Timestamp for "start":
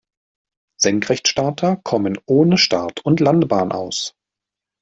2.57-3.05